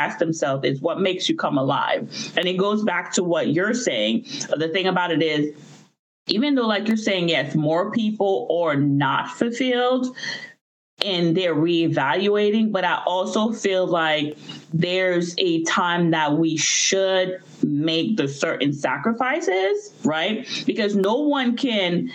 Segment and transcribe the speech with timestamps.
[0.00, 2.32] ask themselves is what makes you come alive?
[2.36, 4.26] And it goes back to what you're saying.
[4.56, 5.54] The thing about it is,
[6.26, 10.16] even though, like you're saying, yes, more people are not fulfilled,
[11.04, 14.36] and they're reevaluating, but I also feel like
[14.72, 20.46] there's a time that we should make the certain sacrifices, right?
[20.66, 22.12] Because no one can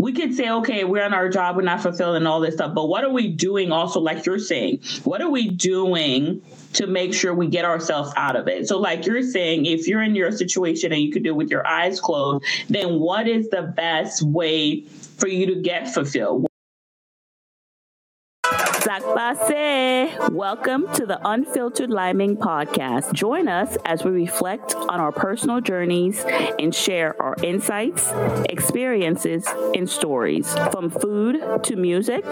[0.00, 2.86] we could say, okay, we're on our job, we're not fulfilling all this stuff, but
[2.86, 6.42] what are we doing also, like you're saying, what are we doing
[6.74, 8.68] to make sure we get ourselves out of it?
[8.68, 11.50] So, like you're saying, if you're in your situation and you could do it with
[11.50, 14.84] your eyes closed, then what is the best way
[15.18, 16.47] for you to get fulfilled?
[18.88, 23.12] Welcome to the Unfiltered Limin Podcast.
[23.12, 26.24] Join us as we reflect on our personal journeys
[26.58, 28.10] and share our insights,
[28.48, 30.50] experiences, and stories.
[30.72, 32.24] From food to music,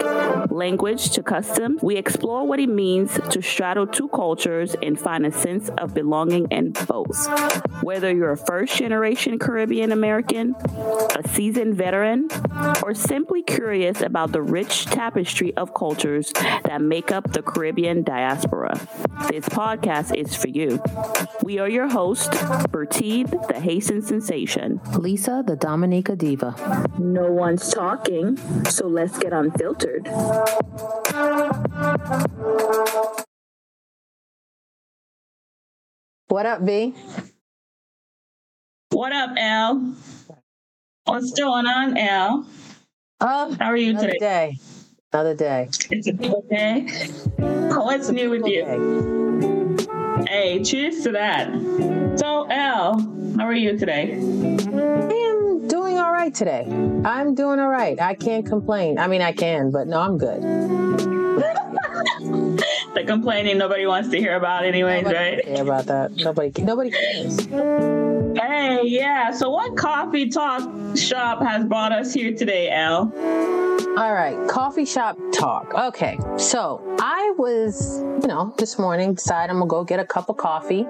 [0.49, 5.31] language to custom, we explore what it means to straddle two cultures and find a
[5.31, 7.27] sense of belonging in both.
[7.83, 10.55] Whether you're a first generation Caribbean American,
[11.15, 12.29] a seasoned veteran,
[12.81, 16.33] or simply curious about the rich tapestry of cultures
[16.65, 18.79] that make up the Caribbean diaspora.
[19.29, 20.81] This podcast is for you.
[21.43, 22.37] We are your hosts,
[22.69, 26.55] Bertide, the Haitian sensation, Lisa, the Dominica diva.
[26.97, 30.07] No one's talking, so let's get unfiltered.
[36.27, 36.93] What up, B?
[38.91, 39.95] What up, L?
[41.05, 42.45] What's going on, L?
[43.19, 44.17] Um, How are you today?
[44.19, 44.57] Day.
[45.13, 45.69] Another day.
[45.89, 46.81] It's a good day.
[47.37, 48.65] What's new with you?
[50.27, 51.47] Hey, cheers to that.
[52.19, 52.99] So, Al,
[53.37, 54.15] how are you today?
[54.15, 56.65] I am doing all right today.
[57.05, 57.97] I'm doing all right.
[58.01, 58.99] I can't complain.
[58.99, 60.41] I mean, I can, but no, I'm good.
[62.93, 65.41] the complaining nobody wants to hear about, anyways, nobody right?
[65.45, 66.11] Care about that?
[66.17, 66.51] Nobody.
[66.61, 67.47] Nobody cares.
[68.39, 69.31] Hey, yeah.
[69.31, 73.11] So, what coffee talk shop has brought us here today, Al?
[73.97, 75.73] All right, coffee shop talk.
[75.73, 80.29] Okay, so I was, you know, this morning decided I'm gonna go get a cup
[80.29, 80.85] of coffee.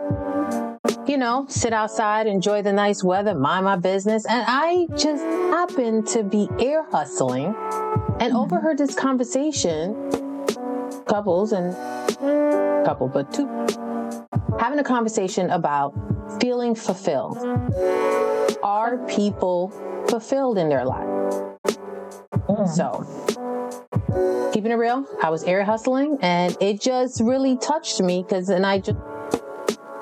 [1.08, 6.08] You know, sit outside, enjoy the nice weather, mind my business, and I just happened
[6.08, 8.36] to be ear hustling and mm-hmm.
[8.36, 9.96] overheard this conversation.
[11.08, 11.74] Couples and
[12.86, 13.48] couple, but two
[14.60, 15.94] having a conversation about
[16.42, 17.38] feeling fulfilled.
[18.64, 19.70] Are people
[20.10, 21.08] fulfilled in their life?
[22.74, 23.06] So,
[24.54, 28.66] keeping it real, I was ear hustling and it just really touched me because then
[28.66, 28.98] I just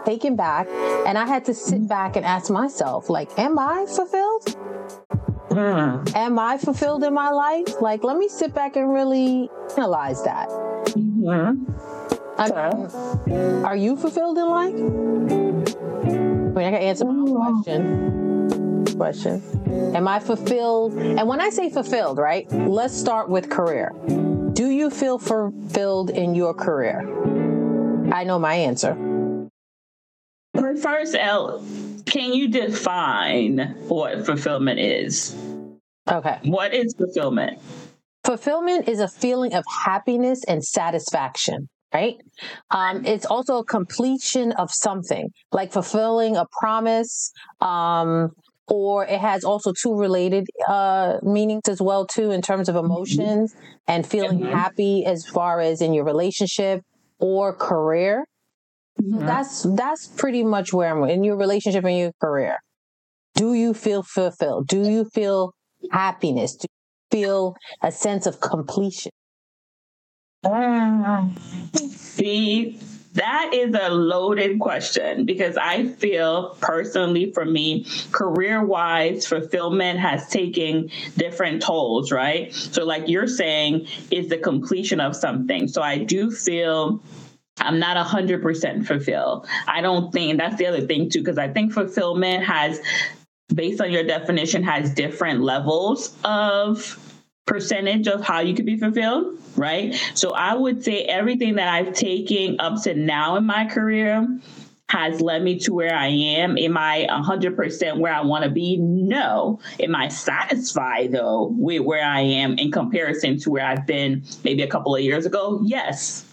[0.05, 0.67] taken back
[1.07, 4.55] and I had to sit back and ask myself, like, am I fulfilled?
[5.49, 6.15] Mm.
[6.15, 7.81] Am I fulfilled in my life?
[7.81, 10.49] Like, let me sit back and really analyze that.
[10.49, 11.94] Mm-hmm.
[12.37, 14.73] I mean, are you fulfilled in life?
[14.73, 18.25] I mean, I can answer my own question
[18.95, 19.41] question.
[19.95, 20.93] Am I fulfilled?
[20.93, 23.91] And when I say fulfilled, right, let's start with career.
[24.53, 27.01] Do you feel fulfilled in your career?
[28.13, 28.95] I know my answer.
[30.55, 31.63] First, L,
[32.05, 35.35] can you define what fulfillment is?
[36.09, 36.39] Okay.
[36.43, 37.59] What is fulfillment?
[38.23, 42.17] Fulfillment is a feeling of happiness and satisfaction right?
[42.71, 48.31] Um, it's also a completion of something, like fulfilling a promise, um,
[48.67, 53.53] or it has also two related uh, meanings as well too in terms of emotions
[53.53, 53.91] mm-hmm.
[53.91, 54.51] and feeling mm-hmm.
[54.51, 56.81] happy as far as in your relationship
[57.19, 58.25] or career
[59.01, 59.25] mm-hmm.
[59.25, 62.57] that's that's pretty much where i'm in your relationship and your career
[63.35, 65.53] do you feel fulfilled do you feel
[65.91, 69.11] happiness do you feel a sense of completion
[71.73, 72.79] see
[73.15, 80.27] that is a loaded question because I feel personally for me, career wise, fulfillment has
[80.29, 82.53] taken different tolls, right?
[82.53, 85.67] So, like you're saying, is the completion of something.
[85.69, 87.01] So, I do feel.
[87.57, 89.47] I'm not 100% fulfilled.
[89.65, 92.81] I don't think that's the other thing, too, because I think fulfillment has,
[93.47, 96.99] based on your definition, has different levels of
[97.45, 99.95] percentage of how you could be fulfilled, right?
[100.13, 104.27] So I would say everything that I've taken up to now in my career
[104.89, 106.57] has led me to where I am.
[106.57, 108.77] Am I 100% where I want to be?
[108.77, 109.59] No.
[109.79, 114.61] Am I satisfied though with where I am in comparison to where I've been maybe
[114.61, 115.59] a couple of years ago?
[115.63, 116.24] Yes.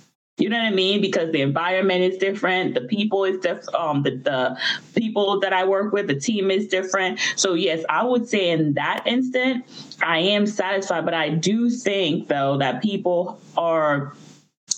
[0.42, 1.00] You know what I mean?
[1.00, 4.58] Because the environment is different, the people is different, um, the, the
[4.96, 7.20] people that I work with, the team is different.
[7.36, 9.64] So yes, I would say in that instant,
[10.02, 14.14] I am satisfied, but I do think though that people are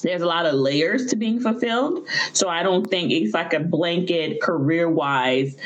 [0.03, 2.07] there's a lot of layers to being fulfilled.
[2.35, 5.57] So I don't think it's like a blanket career wise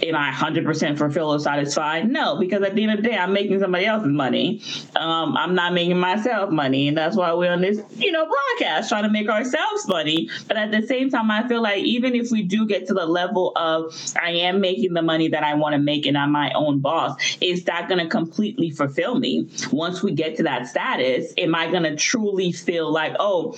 [0.00, 2.08] am I 100% fulfilled or satisfied?
[2.08, 4.62] No, because at the end of the day, I'm making somebody else's money.
[4.94, 6.86] Um, I'm not making myself money.
[6.86, 10.30] And that's why we're on this, you know, broadcast trying to make ourselves money.
[10.46, 13.06] But at the same time, I feel like even if we do get to the
[13.06, 16.52] level of I am making the money that I want to make and I'm my
[16.52, 19.50] own boss, is that going to completely fulfill me?
[19.72, 23.56] Once we get to that status, am I going to truly feel like, oh,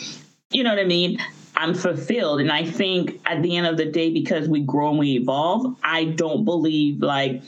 [0.50, 1.18] you know what I mean?
[1.60, 2.40] I'm fulfilled.
[2.40, 5.76] And I think at the end of the day, because we grow and we evolve,
[5.84, 7.42] I don't believe like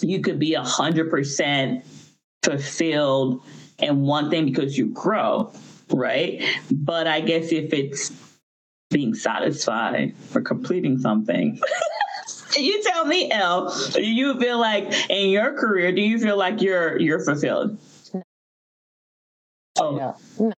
[0.00, 1.84] you could be a hundred percent
[2.42, 3.40] fulfilled
[3.78, 5.52] in one thing because you grow,
[5.90, 6.42] right?
[6.72, 8.10] But I guess if it's
[8.90, 11.60] being satisfied for completing something.
[12.58, 16.60] you tell me, L, do you feel like in your career, do you feel like
[16.60, 17.78] you're you're fulfilled?
[19.80, 20.52] Oh, no.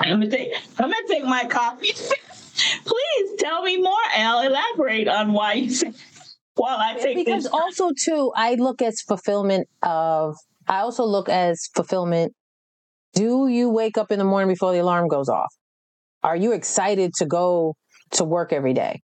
[0.00, 1.92] I'm gonna take I'm gonna take my coffee.
[2.84, 4.42] Please tell me more, Elle.
[4.42, 5.92] Elaborate on why you say
[6.54, 10.36] while I take because also too, I look as fulfillment of
[10.68, 12.32] I also look as fulfillment.
[13.14, 15.52] Do you wake up in the morning before the alarm goes off?
[16.22, 17.74] Are you excited to go
[18.12, 19.02] to work every day?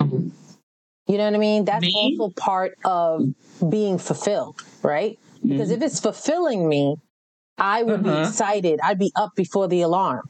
[0.00, 0.28] Mm-hmm.
[1.06, 1.64] You know what I mean?
[1.64, 2.16] That's me?
[2.18, 3.22] also part of
[3.68, 5.18] being fulfilled, right?
[5.42, 5.82] Because mm-hmm.
[5.82, 6.96] if it's fulfilling me,
[7.58, 8.22] I would uh-huh.
[8.22, 8.80] be excited.
[8.82, 10.28] I'd be up before the alarm.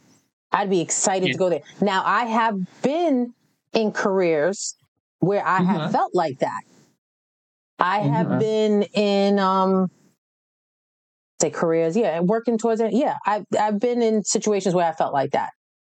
[0.52, 1.32] I'd be excited yeah.
[1.32, 1.62] to go there.
[1.80, 3.34] Now, I have been
[3.72, 4.74] in careers
[5.20, 5.78] where I uh-huh.
[5.78, 6.62] have felt like that.
[7.78, 8.10] I uh-huh.
[8.10, 9.90] have been in, um,
[11.40, 12.92] say careers, yeah, working towards it.
[12.92, 15.50] Yeah, I've, I've been in situations where I felt like that.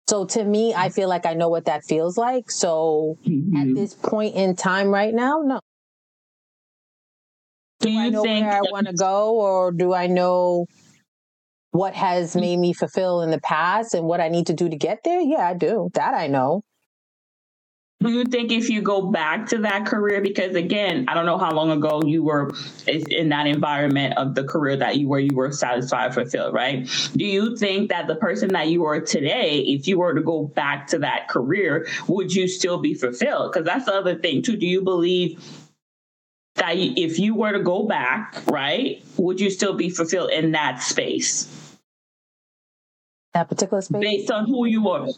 [0.08, 2.50] So to me, I feel like I know what that feels like.
[2.50, 3.56] So mm-hmm.
[3.56, 5.60] at this point in time right now, no.
[7.80, 10.66] Do, do I know where I want to go or do I know
[11.72, 12.40] what has mm.
[12.40, 15.20] made me fulfill in the past and what I need to do to get there?
[15.20, 15.90] Yeah, I do.
[15.94, 16.62] That I know.
[18.00, 21.38] Do you think if you go back to that career, because again, I don't know
[21.38, 22.50] how long ago you were
[22.86, 26.88] in that environment of the career that you were, you were satisfied, fulfilled, right?
[27.16, 30.42] Do you think that the person that you are today, if you were to go
[30.42, 33.52] back to that career, would you still be fulfilled?
[33.52, 34.56] Because that's the other thing too.
[34.56, 35.40] Do you believe
[36.56, 40.82] that if you were to go back, right, would you still be fulfilled in that
[40.82, 41.61] space?
[43.34, 45.08] That particular space based on who you are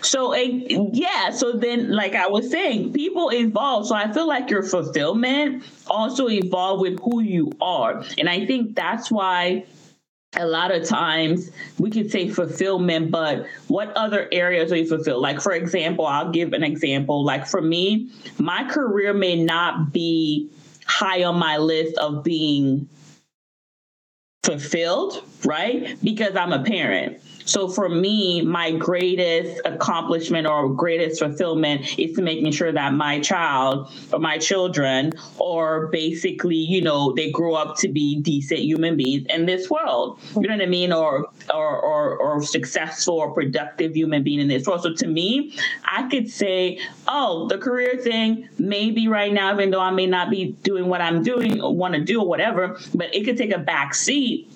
[0.00, 4.62] so yeah so then like i was saying people evolve so i feel like your
[4.62, 9.62] fulfillment also evolve with who you are and i think that's why
[10.36, 15.22] a lot of times we could say fulfillment, but what other areas are you fulfilled?
[15.22, 17.24] Like, for example, I'll give an example.
[17.24, 20.50] Like, for me, my career may not be
[20.86, 22.88] high on my list of being
[24.44, 25.96] fulfilled, right?
[26.02, 27.20] Because I'm a parent.
[27.46, 33.20] So for me, my greatest accomplishment or greatest fulfillment is to making sure that my
[33.20, 38.96] child or my children or basically, you know, they grow up to be decent human
[38.96, 40.18] beings in this world.
[40.34, 40.92] You know what I mean?
[40.92, 44.82] Or or or, or successful or productive human being in this world.
[44.82, 45.54] So to me,
[45.84, 50.30] I could say, oh, the career thing, maybe right now, even though I may not
[50.30, 53.52] be doing what I'm doing or want to do or whatever, but it could take
[53.52, 54.50] a back seat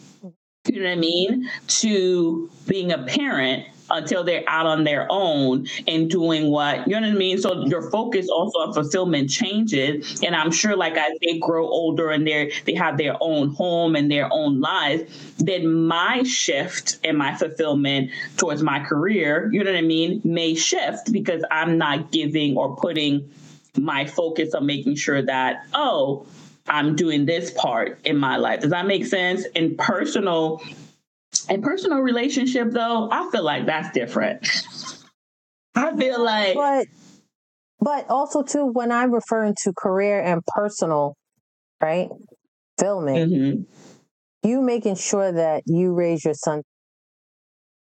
[0.69, 5.67] you know what I mean, to being a parent until they're out on their own
[5.87, 7.39] and doing what you know what I mean.
[7.39, 12.11] So your focus also on fulfillment changes, and I'm sure like as they grow older
[12.11, 17.17] and they they have their own home and their own lives, then my shift and
[17.17, 22.11] my fulfillment towards my career, you know what I mean, may shift because I'm not
[22.13, 23.31] giving or putting
[23.77, 26.27] my focus on making sure that oh
[26.69, 28.61] I'm doing this part in my life.
[28.61, 29.45] Does that make sense?
[29.55, 30.63] In personal,
[31.49, 34.49] in personal relationship though, I feel like that's different.
[35.75, 36.87] I feel like but
[37.81, 41.15] but also too when I'm referring to career and personal,
[41.81, 42.09] right?
[42.79, 43.29] Filming.
[43.29, 44.49] Mm-hmm.
[44.49, 46.63] You making sure that you raise your son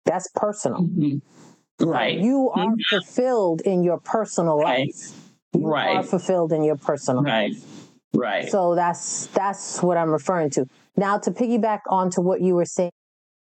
[0.05, 0.83] that's personal.
[0.83, 1.85] Mm-hmm.
[1.85, 2.17] Right.
[2.17, 2.97] You are mm-hmm.
[2.97, 4.87] fulfilled in your personal right.
[4.87, 5.11] life.
[5.53, 5.97] You right.
[5.97, 7.51] are fulfilled in your personal right.
[7.51, 7.84] life.
[8.15, 8.49] Right.
[8.49, 10.65] So that's that's what I'm referring to.
[10.95, 12.91] Now to piggyback onto what you were saying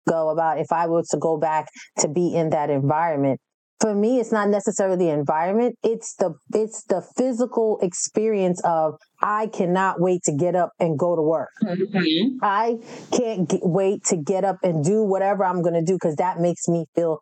[0.08, 3.40] go about if I was to go back to be in that environment.
[3.80, 5.76] For me, it's not necessarily the environment.
[5.84, 11.14] It's the, it's the physical experience of I cannot wait to get up and go
[11.14, 11.50] to work.
[11.62, 12.38] Mm-hmm.
[12.42, 12.78] I
[13.12, 16.40] can't get, wait to get up and do whatever I'm going to do because that
[16.40, 17.20] makes me feel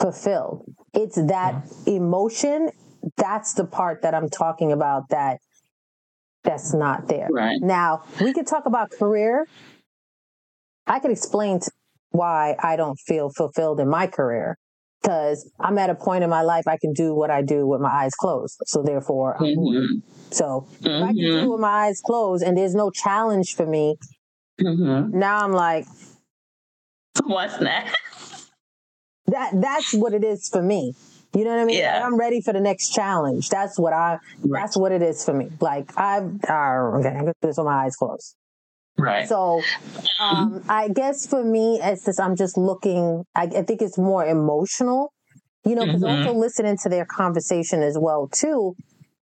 [0.00, 0.64] fulfilled.
[0.94, 2.70] It's that emotion.
[3.18, 5.40] That's the part that I'm talking about that
[6.48, 7.28] that's not there.
[7.30, 7.60] Right.
[7.60, 9.46] Now, we could talk about career.
[10.86, 11.60] I could explain
[12.10, 14.56] why I don't feel fulfilled in my career
[15.02, 17.82] because I'm at a point in my life I can do what I do with
[17.82, 18.56] my eyes closed.
[18.64, 19.98] So therefore, mm-hmm.
[20.30, 21.04] so mm-hmm.
[21.04, 21.50] I can do mm-hmm.
[21.50, 23.96] with my eyes closed and there's no challenge for me,
[24.58, 25.18] mm-hmm.
[25.18, 25.84] now I'm like,
[27.24, 27.94] what's next?
[29.26, 30.94] That that's what it is for me.
[31.34, 31.78] You know what I mean?
[31.78, 31.96] Yeah.
[31.96, 33.48] Like, I'm ready for the next challenge.
[33.50, 34.18] That's what I.
[34.40, 34.62] Right.
[34.62, 35.50] That's what it is for me.
[35.60, 36.24] Like I've.
[36.48, 38.34] Uh, okay, I'm gonna do this with my eyes closed.
[38.96, 39.28] Right.
[39.28, 39.62] So,
[40.20, 43.24] um, I guess for me, it's just I'm just looking.
[43.34, 45.12] I, I think it's more emotional.
[45.64, 46.28] You know, because mm-hmm.
[46.28, 48.74] also listening to their conversation as well too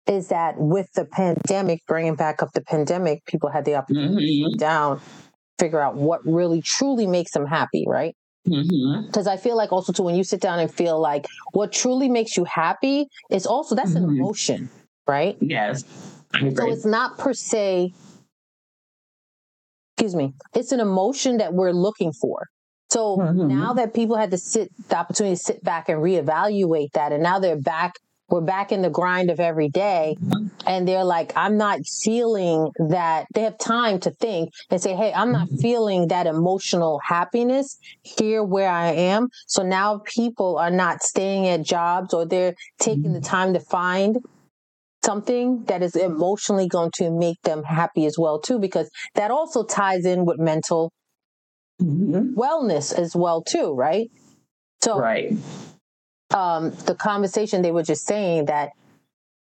[0.06, 4.52] is that with the pandemic, bringing back up the pandemic, people had the opportunity mm-hmm.
[4.52, 5.00] to down,
[5.58, 8.14] figure out what really truly makes them happy, right?
[8.46, 9.28] Because mm-hmm.
[9.28, 12.36] I feel like also too when you sit down and feel like what truly makes
[12.36, 14.08] you happy is also that's mm-hmm.
[14.08, 14.70] an emotion,
[15.06, 15.36] right?
[15.40, 15.84] Yes.
[16.32, 17.92] So it's not per se.
[19.96, 20.34] Excuse me.
[20.54, 22.48] It's an emotion that we're looking for.
[22.90, 23.48] So mm-hmm.
[23.48, 27.22] now that people had to sit the opportunity to sit back and reevaluate that, and
[27.22, 27.94] now they're back
[28.28, 30.16] we're back in the grind of every day.
[30.66, 33.26] And they're like i'm not feeling that.
[33.34, 38.42] They have time to think and say hey i'm not feeling that emotional happiness here
[38.42, 39.28] where i am.
[39.46, 44.18] So now people are not staying at jobs or they're taking the time to find
[45.04, 49.64] something that is emotionally going to make them happy as well too because that also
[49.64, 50.92] ties in with mental
[51.80, 52.34] mm-hmm.
[52.34, 54.08] wellness as well too right?
[54.82, 55.32] So right
[56.34, 58.70] um, the conversation they were just saying that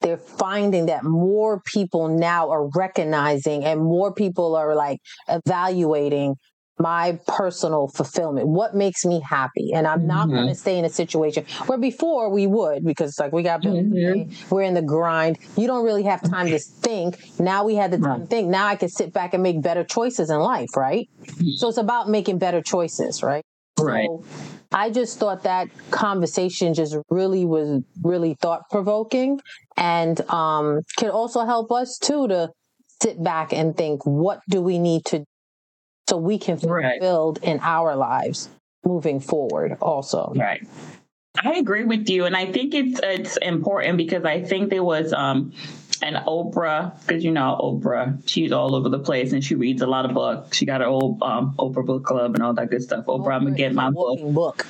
[0.02, 6.36] they're finding that more people now are recognizing and more people are like evaluating
[6.80, 10.38] my personal fulfillment what makes me happy and i'm not mm-hmm.
[10.38, 14.32] going to stay in a situation where before we would because like we got mm-hmm.
[14.54, 17.98] we're in the grind you don't really have time to think now we had the
[17.98, 18.20] time right.
[18.22, 21.52] to think now i can sit back and make better choices in life right mm-hmm.
[21.58, 23.44] so it's about making better choices right
[23.80, 24.26] right so,
[24.74, 29.40] I just thought that conversation just really was really thought provoking
[29.78, 32.50] and um, could also help us too to
[33.02, 35.26] sit back and think, what do we need to
[36.10, 37.00] so we can right.
[37.00, 38.50] build in our lives
[38.86, 40.34] moving forward also.
[40.36, 40.68] Right.
[41.44, 45.14] I agree with you, and I think it's it's important because I think there was
[45.14, 45.52] um,
[46.04, 49.88] and Oprah, because you know Oprah, she's all over the place and she reads a
[49.88, 50.58] lot of books.
[50.58, 53.06] She got her old um, Oprah book club and all that good stuff.
[53.06, 54.20] Oprah, Oprah I'm gonna get my book.
[54.34, 54.66] book.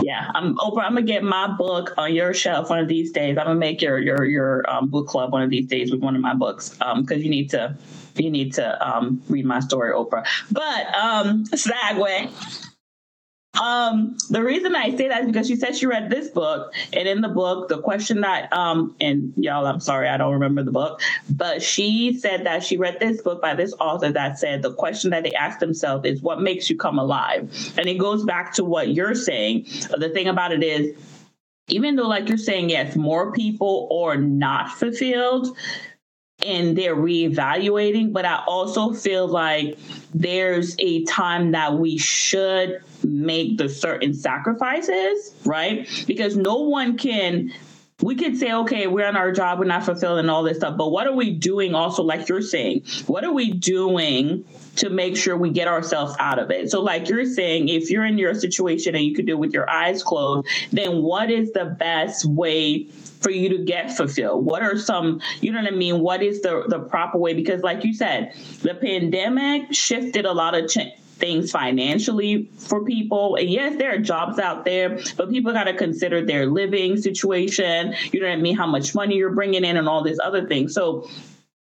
[0.00, 0.84] Yeah, I'm Oprah.
[0.84, 3.36] I'm gonna get my book on your shelf one of these days.
[3.36, 6.14] I'm gonna make your your your um, book club one of these days with one
[6.14, 7.76] of my books because um, you need to
[8.14, 10.24] you need to um, read my story, Oprah.
[10.52, 12.67] But um, segue.
[13.60, 17.08] Um, the reason I say that is because she said she read this book, and
[17.08, 20.70] in the book, the question that um, and y'all, I'm sorry, I don't remember the
[20.70, 21.00] book,
[21.30, 25.10] but she said that she read this book by this author that said the question
[25.10, 28.64] that they asked themselves is what makes you come alive, and it goes back to
[28.64, 29.66] what you're saying.
[29.96, 30.96] The thing about it is,
[31.68, 35.56] even though, like you're saying, yes, more people are not fulfilled,
[36.44, 39.78] and they're reevaluating, but I also feel like
[40.14, 45.88] there's a time that we should make the certain sacrifices, right?
[46.06, 47.52] Because no one can
[48.00, 50.90] we could say, okay, we're on our job, we're not fulfilling all this stuff, but
[50.90, 54.44] what are we doing also, like you're saying, what are we doing
[54.76, 56.70] to make sure we get ourselves out of it?
[56.70, 59.52] So, like you're saying, if you're in your situation and you could do it with
[59.52, 62.86] your eyes closed, then what is the best way
[63.20, 64.44] for you to get fulfilled?
[64.44, 66.00] What are some, you know what I mean?
[66.00, 67.34] What is the, the proper way?
[67.34, 70.70] Because, like you said, the pandemic shifted a lot of
[71.18, 73.36] things financially for people.
[73.36, 77.94] And yes, there are jobs out there, but people got to consider their living situation.
[78.12, 78.56] You know what I mean?
[78.56, 80.74] How much money you're bringing in and all this other things.
[80.74, 81.08] So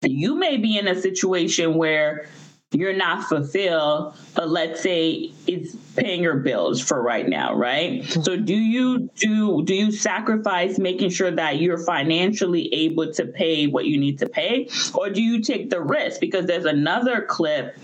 [0.01, 2.27] you may be in a situation where
[2.71, 8.05] you're not fulfilled, but let's say it's paying your bills for right now, right?
[8.05, 13.65] So do you do do you sacrifice making sure that you're financially able to pay
[13.65, 14.69] what you need to pay?
[14.93, 16.19] Or do you take the risk?
[16.19, 17.79] Because there's another clip,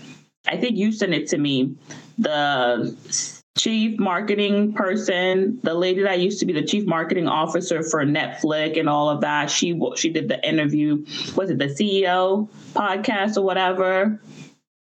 [0.46, 1.74] I think you sent it to me,
[2.16, 2.96] the
[3.56, 8.78] chief marketing person, the lady that used to be the chief marketing officer for Netflix
[8.78, 9.50] and all of that.
[9.50, 11.04] She she did the interview.
[11.34, 14.20] Was it the CEO podcast or whatever?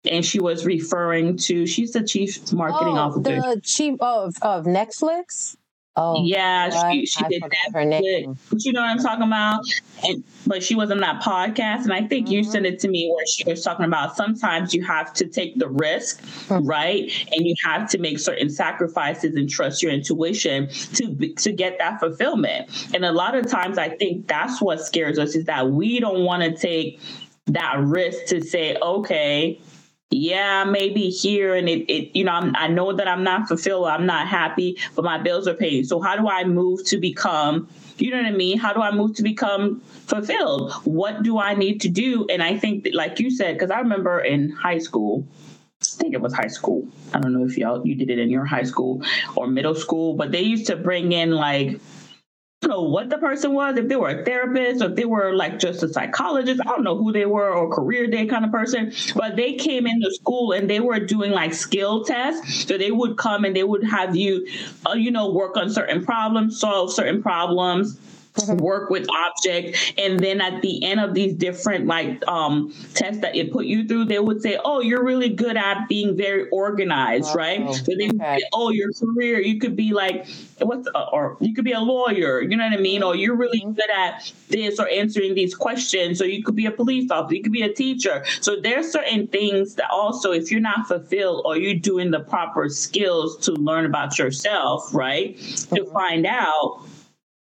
[0.07, 3.41] And she was referring to she's the chief marketing oh, officer.
[3.41, 5.55] The chief of of Netflix.
[5.97, 7.71] Oh, yeah, she, she did that.
[7.73, 8.37] Her name.
[8.49, 9.61] But you know what I'm talking about?
[10.03, 12.33] And but she was on that podcast, and I think mm-hmm.
[12.33, 15.57] you sent it to me where she was talking about sometimes you have to take
[15.57, 16.65] the risk, mm-hmm.
[16.65, 17.09] right?
[17.31, 22.01] And you have to make certain sacrifices and trust your intuition to to get that
[22.01, 22.69] fulfillment.
[22.93, 26.25] And a lot of times, I think that's what scares us is that we don't
[26.25, 26.99] want to take
[27.47, 29.61] that risk to say, okay,
[30.11, 33.87] yeah, maybe here and it, it you know, I'm, i know that I'm not fulfilled,
[33.87, 35.87] I'm not happy, but my bills are paid.
[35.87, 38.57] So how do I move to become, you know what I mean?
[38.57, 40.73] How do I move to become fulfilled?
[40.85, 42.27] What do I need to do?
[42.29, 45.27] And I think that, like you said, because I remember in high school,
[45.81, 46.87] I think it was high school.
[47.13, 49.03] I don't know if y'all you did it in your high school
[49.35, 51.79] or middle school, but they used to bring in like
[52.67, 55.59] know what the person was, if they were a therapist or if they were like
[55.59, 56.61] just a psychologist.
[56.61, 59.87] I don't know who they were or career day kind of person, but they came
[59.87, 62.65] into school and they were doing like skill tests.
[62.65, 64.47] So they would come and they would have you,
[64.87, 67.99] uh, you know, work on certain problems, solve certain problems
[68.35, 68.57] Mm-hmm.
[68.57, 73.33] work with objects and then at the end of these different like um tests that
[73.33, 77.29] it put you through they would say oh you're really good at being very organized
[77.29, 78.39] oh, right so they okay.
[78.39, 80.27] say, oh your career you could be like
[80.59, 83.37] what's uh, or you could be a lawyer you know what i mean or you're
[83.37, 83.71] really mm-hmm.
[83.71, 87.41] good at this or answering these questions so you could be a police officer you
[87.41, 91.55] could be a teacher so there's certain things that also if you're not fulfilled or
[91.55, 95.75] you're doing the proper skills to learn about yourself right mm-hmm.
[95.75, 96.85] to find out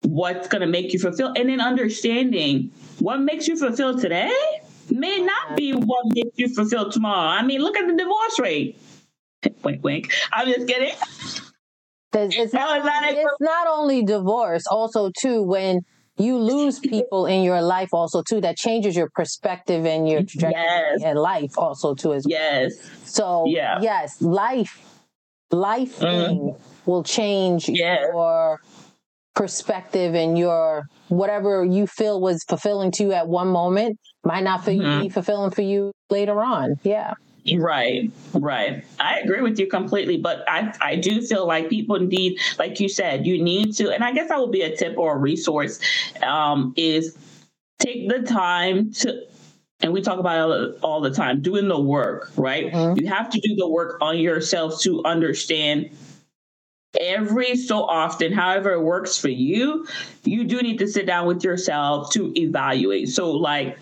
[0.02, 4.32] what's going to make you fulfilled and then understanding what makes you fulfilled today
[4.90, 7.28] may not be what makes you fulfilled tomorrow.
[7.28, 8.80] I mean, look at the divorce rate.
[9.62, 10.12] wink, wink.
[10.32, 10.94] I'm just kidding.
[12.12, 15.82] It's not, it's not only divorce, also too when
[16.16, 20.62] you lose people in your life, also too that changes your perspective and your trajectory
[20.62, 21.02] yes.
[21.02, 22.38] in life, also too as well.
[22.38, 22.90] Yes.
[23.04, 23.78] So yeah.
[23.80, 24.80] yes, life,
[25.50, 26.58] life mm.
[26.86, 28.00] will change yes.
[28.12, 28.60] your
[29.34, 34.64] perspective and your whatever you feel was fulfilling to you at one moment might not
[34.64, 35.02] feel, mm-hmm.
[35.02, 36.76] be fulfilling for you later on.
[36.82, 37.14] Yeah.
[37.56, 38.84] Right, right.
[38.98, 42.88] I agree with you completely, but I I do feel like people need, like you
[42.88, 45.80] said, you need to, and I guess that would be a tip or a resource,
[46.22, 47.16] um, is
[47.78, 49.26] take the time to
[49.82, 53.00] and we talk about it all the time doing the work right mm-hmm.
[53.00, 55.90] you have to do the work on yourself to understand
[56.98, 59.86] every so often, however it works for you,
[60.24, 63.08] you do need to sit down with yourself to evaluate.
[63.08, 63.78] So, like,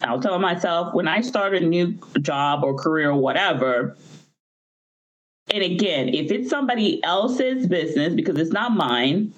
[0.00, 3.96] I'll tell myself when I start a new job or career or whatever,
[5.50, 9.32] and again, if it's somebody else's business because it's not mine,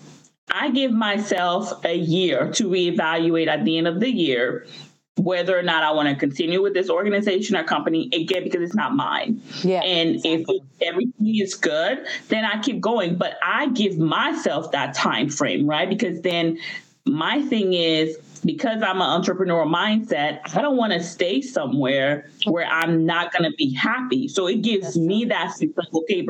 [0.51, 4.67] I give myself a year to reevaluate at the end of the year
[5.17, 8.75] whether or not I want to continue with this organization or company again because it's
[8.75, 9.43] not mine.
[9.63, 9.83] Yeah.
[9.83, 10.63] And exactly.
[10.79, 13.17] if everything is good, then I keep going.
[13.17, 15.89] But I give myself that time frame, right?
[15.89, 16.59] Because then
[17.05, 22.67] my thing is because I'm an entrepreneurial mindset, I don't want to stay somewhere where
[22.67, 24.29] I'm not going to be happy.
[24.29, 26.27] So it gives me that sense of, okay,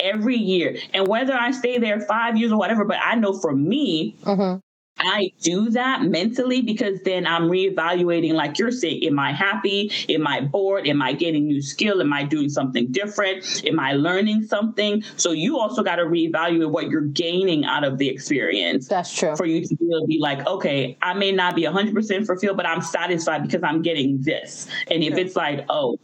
[0.00, 0.78] every year.
[0.94, 4.58] And whether I stay there five years or whatever, but I know for me, mm-hmm.
[4.98, 9.90] I do that mentally because then I'm reevaluating, like you're saying, am I happy?
[10.08, 10.86] Am I bored?
[10.86, 12.00] Am I getting new skill?
[12.00, 13.64] Am I doing something different?
[13.66, 15.02] Am I learning something?
[15.16, 18.88] So you also got to reevaluate what you're gaining out of the experience.
[18.88, 19.36] That's true.
[19.36, 22.56] For you to be able to be like, okay, I may not be 100% fulfilled,
[22.56, 24.68] but I'm satisfied because I'm getting this.
[24.90, 25.98] And if it's like, oh,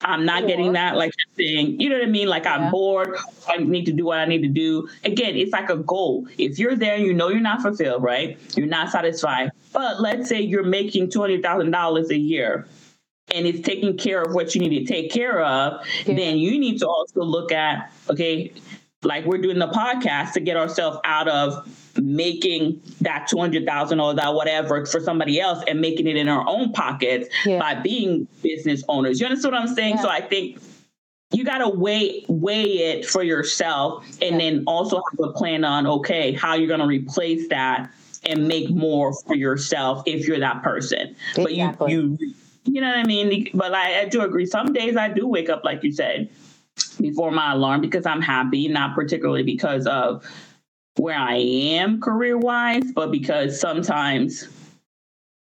[0.00, 2.28] I'm not getting that, like saying, you know what I mean?
[2.28, 2.54] Like yeah.
[2.54, 3.16] I'm bored.
[3.48, 4.88] I need to do what I need to do.
[5.04, 6.28] Again, it's like a goal.
[6.38, 8.38] If you're there, you know you're not fulfilled, right?
[8.56, 9.50] You're not satisfied.
[9.72, 12.68] But let's say you're making two hundred thousand dollars a year,
[13.34, 15.84] and it's taking care of what you need to take care of.
[16.06, 16.14] Yeah.
[16.14, 18.52] Then you need to also look at, okay,
[19.02, 24.34] like we're doing the podcast to get ourselves out of making that 200,000 or that
[24.34, 27.58] whatever for somebody else and making it in our own pockets yeah.
[27.58, 29.20] by being business owners.
[29.20, 29.96] You understand what I'm saying?
[29.96, 30.02] Yeah.
[30.02, 30.60] So I think
[31.32, 34.50] you got to weigh weigh it for yourself and yeah.
[34.50, 37.90] then also have a plan on okay, how you're going to replace that
[38.24, 41.14] and make more for yourself if you're that person.
[41.36, 41.44] Exactly.
[41.44, 42.34] But you you
[42.64, 43.48] you know what I mean?
[43.54, 44.44] But I, I do agree.
[44.44, 46.28] Some days I do wake up like you said
[47.00, 50.24] before my alarm because I'm happy, not particularly because of
[50.96, 54.48] where I am career wise, but because sometimes,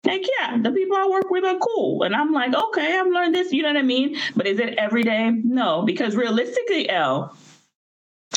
[0.06, 2.04] like, yeah, the people I work with are cool.
[2.04, 4.18] And I'm like, okay, I've learned this, you know what I mean?
[4.36, 5.30] But is it every day?
[5.44, 7.36] No, because realistically, L,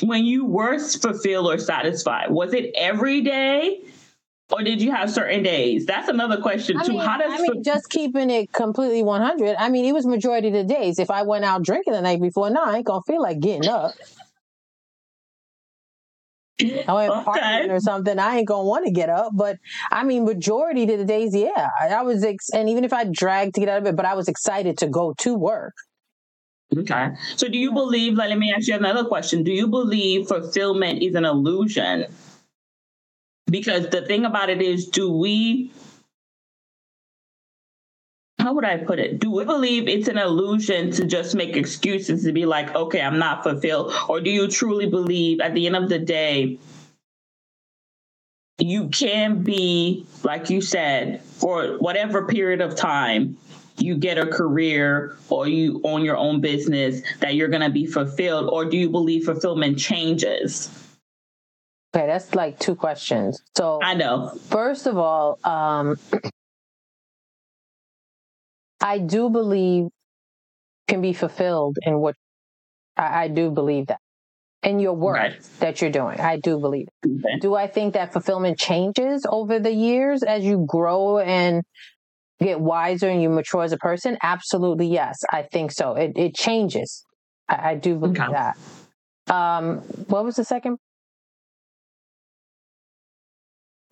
[0.03, 3.81] when you were fulfilled or satisfied, was it every day?
[4.51, 5.87] Or did you have certain days?
[5.87, 6.85] That's another question too.
[6.85, 9.57] I mean, How does I mean, just keeping it completely one hundred?
[9.59, 10.99] I mean, it was majority of the days.
[10.99, 13.69] If I went out drinking the night before, no, I ain't gonna feel like getting
[13.69, 13.95] up.
[16.61, 17.25] I went okay.
[17.25, 18.19] partying or something.
[18.19, 19.57] I ain't gonna want to get up, but
[19.91, 23.05] I mean, majority of the days, yeah, I, I was, ex- and even if I
[23.05, 25.75] dragged to get out of it, but I was excited to go to work.
[26.77, 27.09] Okay.
[27.37, 28.15] So, do you believe?
[28.15, 29.43] Like, let me ask you another question.
[29.43, 32.07] Do you believe fulfillment is an illusion?
[33.47, 35.71] Because the thing about it is, do we
[38.45, 39.21] how would I put it?
[39.21, 43.19] Do we believe it's an illusion to just make excuses to be like, okay, I'm
[43.19, 43.95] not fulfilled?
[44.07, 46.59] Or do you truly believe at the end of the day,
[48.59, 53.39] you can be, like you said, for whatever period of time,
[53.79, 57.87] you get a career or you own your own business that you're going to be
[57.87, 58.51] fulfilled?
[58.53, 60.84] Or do you believe fulfillment changes?
[61.95, 63.41] Okay, that's like two questions.
[63.57, 64.33] So I know.
[64.49, 65.97] First of all, um,
[68.81, 69.89] I do believe
[70.89, 72.17] can be fulfilled in what
[72.97, 74.01] I, I do believe that
[74.65, 75.49] in your work right.
[75.61, 76.19] that you're doing.
[76.21, 76.89] I do believe.
[77.07, 77.39] Okay.
[77.41, 81.63] Do I think that fulfillment changes over the years as you grow and
[82.41, 84.19] get wiser and you mature as a person?
[84.23, 85.23] Absolutely, yes.
[85.31, 85.95] I think so.
[85.95, 87.05] It it changes.
[87.49, 88.33] I, I do believe okay.
[88.33, 89.33] that.
[89.33, 89.79] Um,
[90.09, 90.79] what was the second?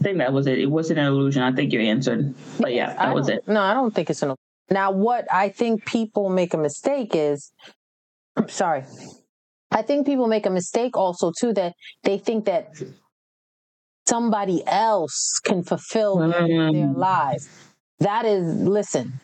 [0.03, 0.59] I think that was it.
[0.59, 1.43] It wasn't an illusion.
[1.43, 2.35] I think you answered.
[2.59, 3.47] But yeah, that was it.
[3.47, 4.35] No, I don't think it's an
[4.73, 7.53] now, what I think people make a mistake is,
[8.37, 8.85] I'm sorry,
[9.71, 12.73] I think people make a mistake also too that they think that
[14.09, 16.73] somebody else can fulfill mm.
[16.73, 17.49] their lives.
[18.01, 19.21] That is, listen,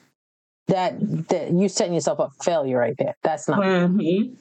[0.66, 3.14] that that you setting yourself up for failure right there.
[3.22, 3.60] That's not.
[3.60, 4.34] Mm-hmm.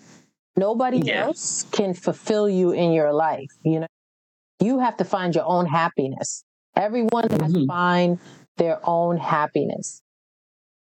[0.57, 1.25] Nobody yeah.
[1.25, 3.49] else can fulfill you in your life.
[3.63, 3.87] You know,
[4.59, 6.43] you have to find your own happiness.
[6.75, 7.41] Everyone mm-hmm.
[7.43, 7.67] has to mm-hmm.
[7.67, 8.19] find
[8.57, 10.01] their own happiness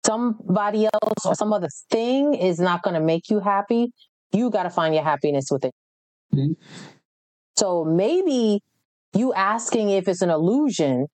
[0.05, 3.91] somebody else or some other thing is not going to make you happy,
[4.31, 5.73] you got to find your happiness with it.
[6.33, 6.53] Mm-hmm.
[7.57, 8.61] So maybe
[9.13, 11.07] you asking if it's an illusion.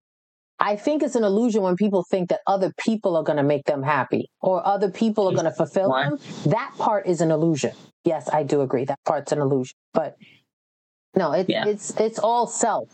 [0.60, 3.65] I think it's an illusion when people think that other people are going to make
[3.65, 6.17] them happy or other people are going to fulfill them.
[6.48, 7.74] That part is an illusion.
[8.04, 8.86] Yes, I do agree.
[8.86, 9.76] That part's an illusion.
[9.93, 10.15] But
[11.18, 11.66] no, it, yeah.
[11.68, 12.90] it's it's all self,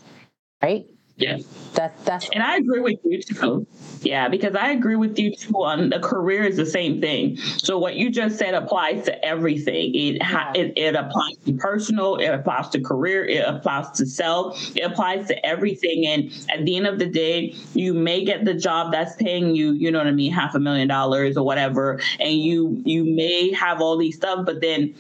[0.62, 0.86] right?
[1.16, 1.38] Yeah.
[1.76, 3.68] That that's and I agree with you too.
[4.02, 7.38] Yeah, because I agree with you too on the career is the same thing.
[7.38, 9.94] So what you just said applies to everything.
[9.94, 10.18] It
[10.56, 15.28] it, it applies to personal, it applies to career, it applies to self, it applies
[15.28, 16.06] to everything.
[16.08, 19.74] And at the end of the day, you may get the job that's paying you,
[19.74, 23.52] you know what I mean, half a million dollars or whatever, and you you may
[23.54, 24.96] have all these stuff, but then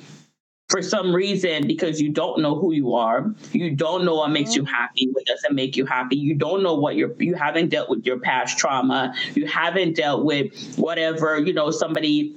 [0.73, 3.31] for some reason because you don't know who you are.
[3.51, 4.73] You don't know what makes you mm-hmm.
[4.73, 6.15] happy what doesn't make you happy.
[6.15, 9.13] You don't know what you're you haven't dealt with your past trauma.
[9.35, 12.35] You haven't dealt with whatever you know somebody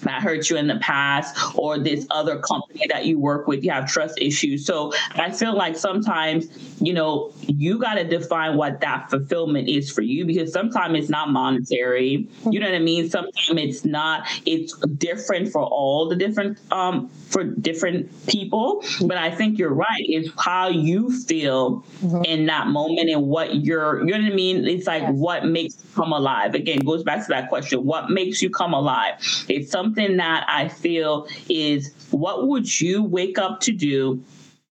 [0.00, 3.70] that hurt you in the past or this other company that you work with you
[3.70, 4.64] have trust issues.
[4.64, 6.46] So i feel like sometimes
[6.80, 11.08] you know you got to define what that fulfillment is for you because sometimes it's
[11.08, 12.28] not monetary.
[12.50, 13.08] You know what i mean?
[13.08, 14.28] Sometimes it's not.
[14.44, 18.84] It's different for all the different um for different people.
[19.02, 20.04] But i think you're right.
[20.16, 22.24] It's how you feel mm-hmm.
[22.24, 24.66] in that moment and what you're you know what i mean?
[24.66, 25.12] It's like yes.
[25.12, 26.54] what makes you come alive.
[26.54, 27.84] Again goes back to that question.
[27.84, 29.14] What makes you come alive?
[29.48, 34.22] It's something that I feel is what would you wake up to do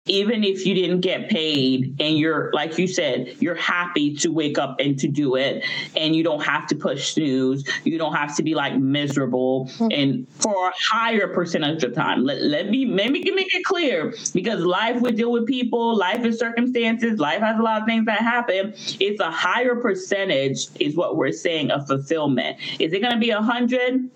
[0.07, 4.57] even if you didn't get paid and you're like you said you're happy to wake
[4.57, 5.63] up and to do it
[5.95, 9.87] and you don't have to push snooze you don't have to be like miserable mm-hmm.
[9.91, 12.23] and for a higher percentage of time.
[12.23, 16.39] Let, let me maybe make it clear because life would deal with people life is
[16.39, 18.73] circumstances life has a lot of things that happen.
[18.99, 22.57] It's a higher percentage is what we're saying of fulfillment.
[22.79, 24.09] Is it going to be a hundred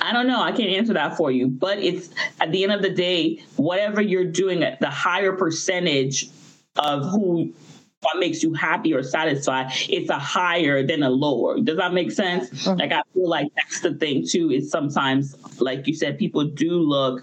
[0.00, 0.40] I don't know.
[0.40, 1.48] I can't answer that for you.
[1.48, 6.28] But it's at the end of the day, whatever you're doing, the higher percentage
[6.76, 7.52] of who
[8.02, 11.60] what makes you happy or satisfied, it's a higher than a lower.
[11.60, 12.50] Does that make sense?
[12.50, 12.80] Mm-hmm.
[12.80, 16.72] Like I feel like that's the thing too, is sometimes, like you said, people do
[16.80, 17.22] look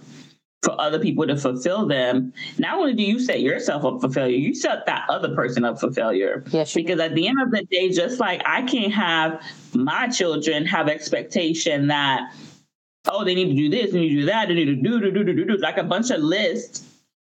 [0.63, 2.33] for other people to fulfill them.
[2.57, 5.79] Not only do you set yourself up for failure, you set that other person up
[5.79, 6.43] for failure.
[6.51, 9.41] Yes, because at the end of the day, just like I can't have
[9.73, 12.33] my children have expectation that
[13.07, 14.99] oh, they need to do this, they need to do that, they need to do,
[14.99, 16.85] do, do, do, do, do, like a bunch of lists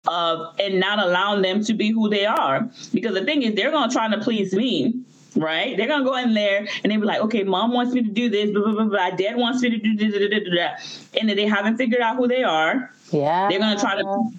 [0.08, 2.69] of, and not allowing them to be who they are.
[2.93, 5.02] Because the thing is, they're going to try to please me.
[5.36, 5.76] Right?
[5.76, 8.30] They're gonna go in there and they be like, okay, mom wants me to do
[8.30, 9.10] this, blah, blah, blah, blah.
[9.15, 12.17] dad wants me to do this, blah, blah, blah, and then they haven't figured out
[12.17, 12.91] who they are.
[13.10, 13.49] Yeah.
[13.49, 14.32] They're gonna try to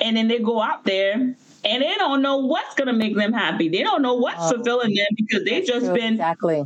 [0.00, 3.68] and then they go out there and they don't know what's gonna make them happy.
[3.68, 5.94] They don't know what's oh, fulfilling them because they've just true.
[5.94, 6.64] been exactly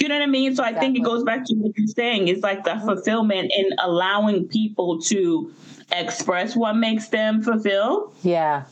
[0.00, 0.54] you know what I mean?
[0.54, 2.28] So I think it goes back to what you're saying.
[2.28, 5.52] It's like the fulfillment in allowing people to
[5.92, 8.12] express what makes them fulfill.
[8.22, 8.64] Yeah.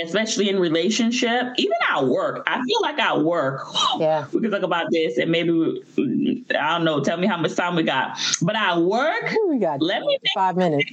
[0.00, 2.44] Especially in relationship, even at work.
[2.46, 3.66] I feel like at work,
[3.98, 7.02] yeah, we can talk about this and maybe we, I don't know.
[7.02, 8.16] Tell me how much time we got.
[8.40, 10.92] But at work, we got let me five minutes.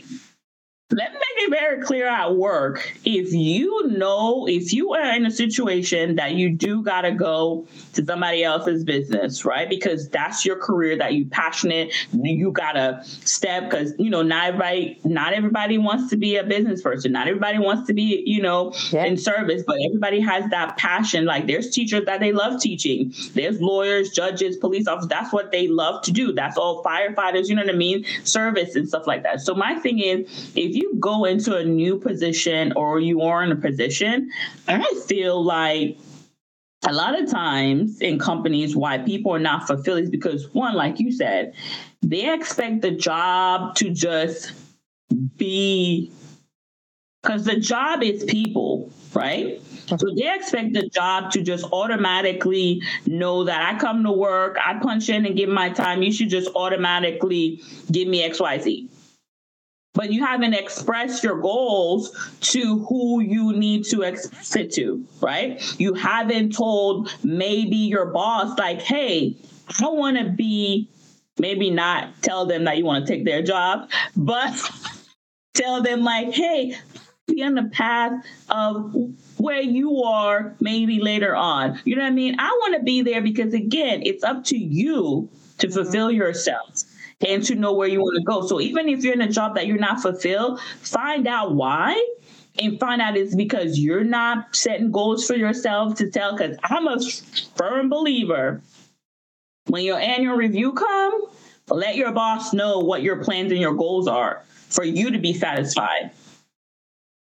[0.92, 2.94] Let me make it very clear at work.
[3.04, 7.68] If you know, if you are in a situation that you do got to go
[7.92, 9.70] to somebody else's business, right?
[9.70, 14.46] Because that's your career that you passionate, you got to step because, you know, not
[14.46, 17.12] everybody, not everybody wants to be a business person.
[17.12, 19.04] Not everybody wants to be, you know, yeah.
[19.04, 21.26] in service, but everybody has that passion.
[21.26, 23.14] Like there's teachers that they love teaching.
[23.34, 25.10] There's lawyers, judges, police officers.
[25.10, 26.32] That's what they love to do.
[26.32, 28.06] That's all firefighters, you know what I mean?
[28.24, 29.42] Service and stuff like that.
[29.42, 33.52] So my thing is, if you go into a new position or you are in
[33.52, 34.32] a position,
[34.68, 35.98] I feel like
[36.88, 41.00] a lot of times in companies why people are not fulfilled is because one, like
[41.00, 41.54] you said,
[42.02, 44.54] they expect the job to just
[45.38, 46.12] be
[47.24, 49.62] because the job is people, right?
[49.88, 54.78] So they expect the job to just automatically know that I come to work, I
[54.80, 56.04] punch in and give my time.
[56.04, 57.62] You should just automatically
[57.92, 58.88] give me XYZ
[59.98, 65.60] but you haven't expressed your goals to who you need to express it to, right?
[65.80, 69.36] You haven't told maybe your boss, like, hey,
[69.82, 70.88] I want to be,
[71.40, 74.54] maybe not tell them that you want to take their job, but
[75.56, 76.76] tell them, like, hey,
[77.26, 78.96] be on the path of
[79.38, 81.82] where you are maybe later on.
[81.86, 82.40] You know what I mean?
[82.40, 86.18] I want to be there because, again, it's up to you to fulfill mm-hmm.
[86.18, 86.84] yourself
[87.26, 88.46] and to know where you want to go.
[88.46, 92.00] So even if you're in a job that you're not fulfilled, find out why
[92.60, 96.88] and find out it's because you're not setting goals for yourself to tell because i'm
[96.88, 97.00] a
[97.56, 98.62] firm believer
[99.68, 101.26] when your annual review come
[101.70, 105.34] let your boss know what your plans and your goals are for you to be
[105.34, 106.12] satisfied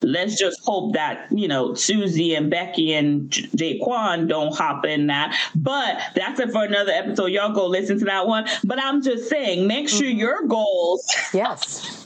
[0.06, 5.38] let's just hope that you know Susie and Becky and Jaquan don't hop in that.
[5.56, 7.28] But that's it for another episode.
[7.28, 8.48] Y'all go listen to that one.
[8.64, 10.20] But I'm just saying, make sure mm-hmm.
[10.20, 11.12] your goals.
[11.34, 12.02] Yes.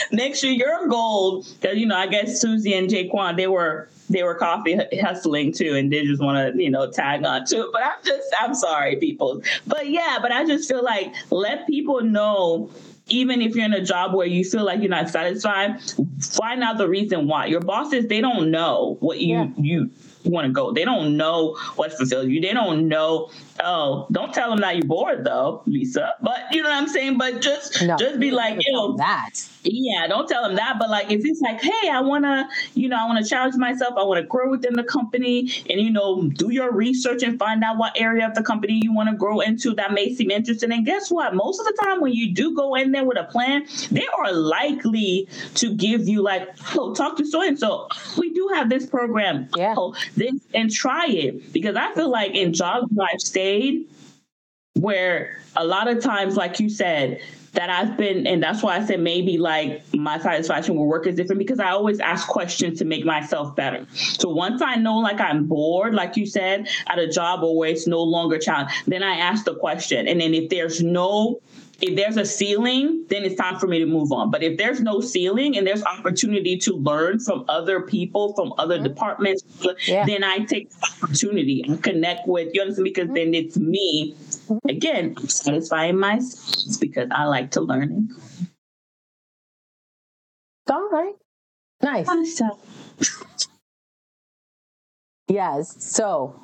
[0.12, 4.22] make sure your goals, because you know, I guess Susie and Jaquan they were they
[4.22, 7.66] were coffee hustling too, and they just want to you know tag on to it.
[7.72, 9.42] But I'm just I'm sorry, people.
[9.66, 12.70] But yeah, but I just feel like let people know
[13.08, 15.80] even if you're in a job where you feel like you're not satisfied,
[16.20, 17.46] find out the reason why.
[17.46, 19.48] Your bosses, they don't know what you yeah.
[19.56, 19.90] you
[20.24, 20.72] want to go.
[20.72, 22.40] They don't know what fulfills you.
[22.40, 23.30] They don't know.
[23.62, 26.14] Oh, don't tell them that you're bored though, Lisa.
[26.20, 27.18] But you know what I'm saying.
[27.18, 29.30] But just no, just be like, you know, that.
[29.62, 30.76] Yeah, don't tell them that.
[30.78, 33.54] But like, if it's like, hey, I want to, you know, I want to challenge
[33.56, 33.94] myself.
[33.96, 37.62] I want to grow within the company, and you know, do your research and find
[37.62, 40.72] out what area of the company you want to grow into that may seem interesting.
[40.72, 41.34] And guess what?
[41.34, 44.32] Most of the time, when you do go in there with a plan, they are
[44.32, 47.88] likely to give you like, oh, talk to so and so.
[48.18, 49.48] We do have this program.
[49.56, 49.74] Yeah.
[49.76, 53.20] Oh, this and try it because I feel like in jobs I've
[54.74, 57.20] where a lot of times, like you said,
[57.54, 61.14] that I've been, and that's why I said maybe like my satisfaction with work is
[61.14, 63.86] different because I always ask questions to make myself better.
[63.92, 67.70] So once I know like I'm bored, like you said, at a job or where
[67.70, 70.08] it's no longer challenge, then I ask the question.
[70.08, 71.40] And then if there's no
[71.80, 74.30] if there's a ceiling, then it's time for me to move on.
[74.30, 78.76] But if there's no ceiling and there's opportunity to learn from other people, from other
[78.76, 78.84] mm-hmm.
[78.84, 79.44] departments,
[79.86, 80.06] yeah.
[80.06, 83.14] then I take the opportunity and connect with you understand because mm-hmm.
[83.14, 84.68] then it's me mm-hmm.
[84.68, 88.08] again satisfying myself because I like to learn
[90.70, 91.14] All right.
[91.82, 92.40] Nice.
[95.28, 95.84] yes.
[95.84, 96.40] So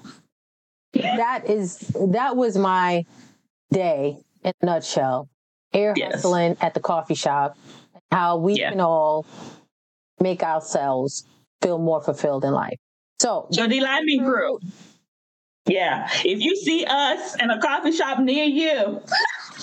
[0.92, 3.06] that is that was my
[3.72, 5.28] day in a nutshell,
[5.74, 6.14] ear yes.
[6.14, 7.56] hustling at the coffee shop,
[8.10, 8.70] how we yeah.
[8.70, 9.26] can all
[10.20, 11.24] make ourselves
[11.62, 12.78] feel more fulfilled in life.
[13.18, 14.58] So, so the Limin crew.
[15.66, 16.08] Yeah.
[16.24, 19.02] If you see us in a coffee shop near you,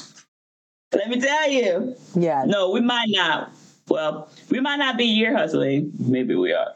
[0.93, 1.95] let me tell you.
[2.15, 2.43] Yeah.
[2.45, 3.51] No, we might not.
[3.87, 5.91] Well, we might not be year hustling.
[5.97, 6.73] Maybe we are.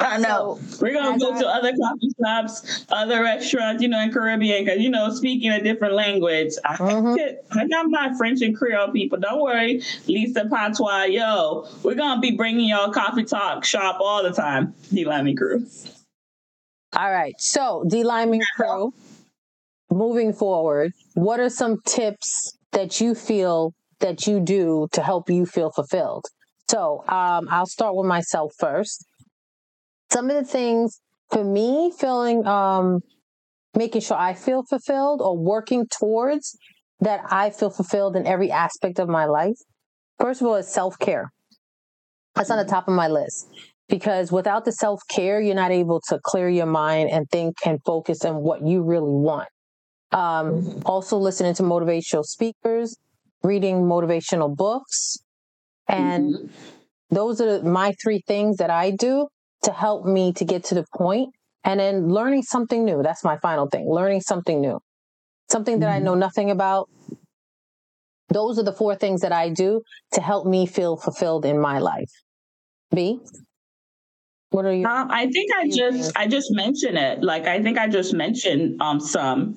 [0.00, 0.58] I know.
[0.68, 4.64] So, We're gonna go I, to other coffee shops, other restaurants, you know, in Caribbean,
[4.64, 6.52] because you know, speaking a different language.
[6.64, 7.58] I, mm-hmm.
[7.58, 9.18] I got my French and Creole people.
[9.18, 11.04] Don't worry, Lisa Patois.
[11.04, 14.72] Yo, we're gonna be bringing y'all coffee talk shop all the time.
[14.92, 15.66] D Limin Crew.
[16.94, 18.92] All right, so D Limin Crew.
[19.90, 25.46] Moving forward, what are some tips that you feel that you do to help you
[25.46, 26.26] feel fulfilled?
[26.68, 29.07] So um, I'll start with myself first
[30.10, 33.00] some of the things for me feeling um
[33.76, 36.56] making sure I feel fulfilled or working towards
[37.00, 39.56] that I feel fulfilled in every aspect of my life.
[40.18, 41.30] First of all, is self care.
[42.34, 43.48] That's on the top of my list
[43.88, 47.78] because without the self care, you're not able to clear your mind and think and
[47.84, 49.48] focus on what you really want.
[50.10, 52.96] Um, also, listening to motivational speakers,
[53.42, 55.18] reading motivational books,
[55.86, 56.46] And mm-hmm.
[57.10, 59.28] those are my three things that I do
[59.62, 61.30] to help me to get to the point
[61.64, 63.02] and then learning something new.
[63.02, 63.88] That's my final thing.
[63.88, 64.80] Learning something new.
[65.50, 65.96] Something that mm-hmm.
[65.96, 66.88] I know nothing about.
[68.30, 71.78] Those are the four things that I do to help me feel fulfilled in my
[71.78, 72.10] life.
[72.94, 73.20] B?
[74.50, 74.86] What are you?
[74.86, 77.22] Um, I think I just I just mentioned it.
[77.22, 79.56] Like I think I just mentioned um some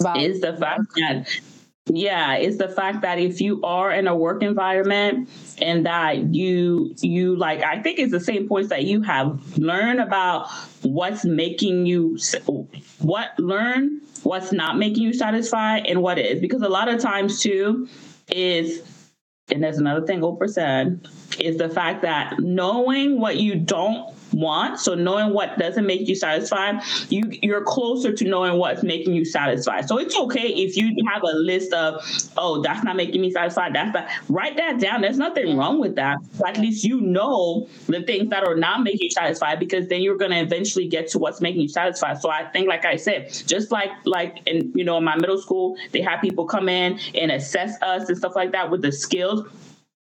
[0.00, 1.28] About is the fact that
[1.88, 6.92] yeah, it's the fact that if you are in a work environment and that you
[6.98, 9.56] you like I think it's the same points that you have.
[9.56, 10.50] Learn about
[10.82, 12.18] what's making you
[12.98, 16.40] what learn what's not making you satisfied and what is.
[16.40, 17.88] Because a lot of times too
[18.32, 18.82] is
[19.48, 21.06] and there's another thing Oprah said
[21.38, 24.78] is the fact that knowing what you don't want.
[24.78, 29.24] So knowing what doesn't make you satisfied, you you're closer to knowing what's making you
[29.24, 29.88] satisfied.
[29.88, 32.04] So it's okay if you have a list of,
[32.36, 33.74] oh, that's not making me satisfied.
[33.74, 35.02] That's not write that down.
[35.02, 36.18] There's nothing wrong with that.
[36.46, 40.16] At least you know the things that are not making you satisfied because then you're
[40.16, 42.20] gonna eventually get to what's making you satisfied.
[42.20, 45.38] So I think, like I said, just like like in you know in my middle
[45.38, 48.92] school, they have people come in and assess us and stuff like that with the
[48.92, 49.46] skills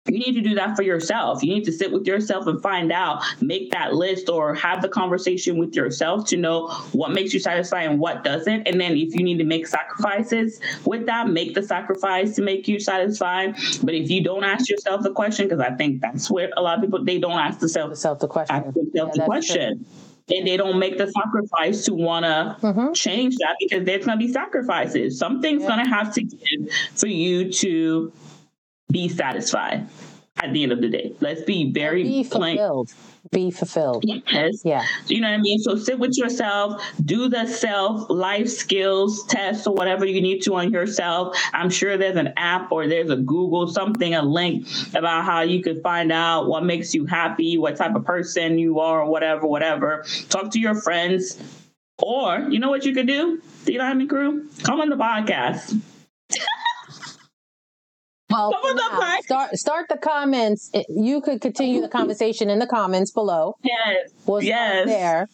[0.07, 1.43] you need to do that for yourself.
[1.43, 4.89] You need to sit with yourself and find out, make that list or have the
[4.89, 8.67] conversation with yourself to know what makes you satisfied and what doesn't.
[8.67, 12.67] And then if you need to make sacrifices with that, make the sacrifice to make
[12.67, 13.55] you satisfied.
[13.83, 16.79] But if you don't ask yourself the question, because I think that's where a lot
[16.79, 18.55] of people they don't ask themselves self the question.
[18.55, 19.77] Ask themselves yeah, the question.
[19.77, 20.37] True.
[20.37, 22.93] And they don't make the sacrifice to want to mm-hmm.
[22.93, 25.19] change that because there's going to be sacrifices.
[25.19, 25.67] Something's yeah.
[25.67, 28.13] going to have to give for you to
[28.91, 29.87] be satisfied
[30.37, 31.13] at the end of the day.
[31.19, 32.89] Let's be very be fulfilled.
[32.89, 32.97] Plain.
[33.31, 34.03] Be fulfilled.
[34.05, 34.61] Yes.
[34.65, 34.83] Yeah.
[35.07, 35.59] You know what I mean?
[35.59, 40.55] So sit with yourself, do the self life skills test or whatever you need to
[40.55, 41.37] on yourself.
[41.53, 45.61] I'm sure there's an app or there's a Google something, a link about how you
[45.61, 49.45] could find out what makes you happy, what type of person you are, or whatever,
[49.45, 50.03] whatever.
[50.29, 51.37] Talk to your friends.
[51.99, 53.39] Or you know what you could do?
[53.65, 54.49] The Limin Crew?
[54.63, 55.79] Come on the podcast.
[58.31, 60.71] Well, now, start start the comments.
[60.89, 63.55] You could continue the conversation in the comments below.
[63.63, 64.87] Yes, we'll yes.
[64.87, 65.27] there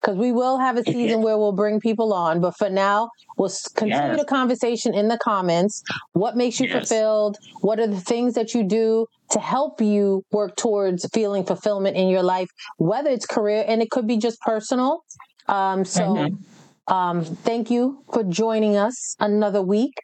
[0.00, 2.40] because we will have a season where we'll bring people on.
[2.40, 4.18] But for now, we'll continue yes.
[4.18, 5.82] the conversation in the comments.
[6.12, 6.88] What makes you yes.
[6.88, 7.36] fulfilled?
[7.60, 12.08] What are the things that you do to help you work towards feeling fulfillment in
[12.08, 12.48] your life,
[12.78, 15.04] whether it's career and it could be just personal.
[15.46, 16.92] Um, so, mm-hmm.
[16.92, 19.94] um, thank you for joining us another week.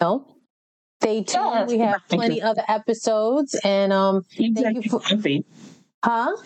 [0.00, 0.26] No,
[1.02, 1.52] Stay tuned.
[1.52, 1.70] Yes.
[1.70, 5.44] We have plenty of other episodes, and um, keep thank you for coffee.
[6.04, 6.36] Huh?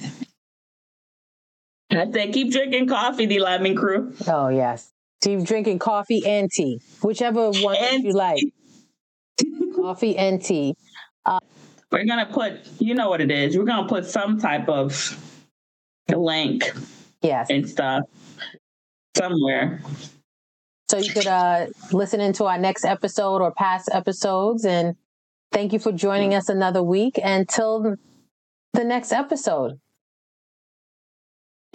[1.91, 4.15] I said, keep drinking coffee, the Limin Crew.
[4.27, 4.93] Oh yes,
[5.23, 8.43] keep drinking coffee and tea, whichever one and you like.
[9.77, 10.75] coffee and tea.
[11.27, 11.39] Uh,
[11.93, 13.59] We're gonna put, you know what it is.
[13.59, 15.19] We're gonna put some type of
[16.09, 16.73] link,
[17.21, 18.05] yes, and stuff
[19.19, 19.83] somewhere.
[20.89, 24.65] So you could uh, listen into our next episode or past episodes.
[24.65, 24.97] And
[25.53, 27.19] thank you for joining us another week.
[27.23, 27.97] Until
[28.73, 29.81] the next episode.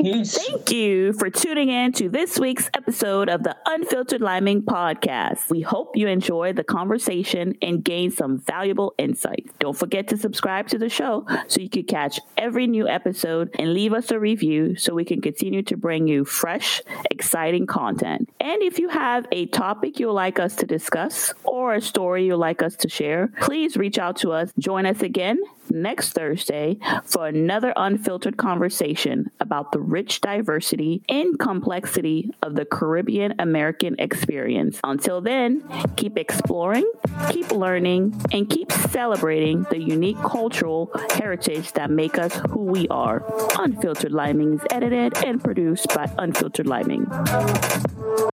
[0.04, 5.48] Thank you for tuning in to this week's episode of the Unfiltered Limin podcast.
[5.52, 9.54] We hope you enjoyed the conversation and gained some valuable insights.
[9.60, 13.76] Don't forget to subscribe to the show so you can catch every new episode and
[13.76, 18.28] leave us a review so we can continue to bring you fresh, exciting content.
[18.40, 22.38] And if you have a topic you'd like us to discuss or a story you'd
[22.38, 24.52] like us to share, please reach out to us.
[24.58, 32.32] Join us again next Thursday for another unfiltered conversation about the rich diversity and complexity
[32.42, 34.80] of the Caribbean American experience.
[34.84, 35.64] Until then,
[35.96, 36.90] keep exploring,
[37.30, 43.24] keep learning, and keep celebrating the unique cultural heritage that make us who we are.
[43.60, 48.31] Unfiltered Limin is edited and produced by Unfiltered Limin.